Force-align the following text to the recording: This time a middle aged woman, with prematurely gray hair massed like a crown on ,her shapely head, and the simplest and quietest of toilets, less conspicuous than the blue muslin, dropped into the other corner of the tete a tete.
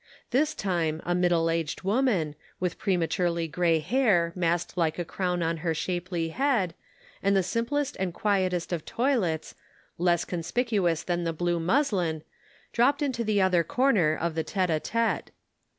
This 0.31 0.55
time 0.55 0.99
a 1.05 1.13
middle 1.13 1.47
aged 1.47 1.83
woman, 1.83 2.33
with 2.59 2.79
prematurely 2.79 3.47
gray 3.47 3.77
hair 3.77 4.33
massed 4.35 4.75
like 4.75 4.97
a 4.97 5.05
crown 5.05 5.43
on 5.43 5.57
,her 5.57 5.75
shapely 5.75 6.29
head, 6.29 6.73
and 7.21 7.35
the 7.37 7.43
simplest 7.43 7.95
and 7.99 8.11
quietest 8.11 8.73
of 8.73 8.83
toilets, 8.83 9.53
less 9.99 10.25
conspicuous 10.25 11.03
than 11.03 11.23
the 11.23 11.33
blue 11.33 11.59
muslin, 11.59 12.23
dropped 12.73 13.03
into 13.03 13.23
the 13.23 13.43
other 13.43 13.63
corner 13.63 14.15
of 14.17 14.33
the 14.33 14.43
tete 14.43 14.71
a 14.71 14.79
tete. 14.79 15.29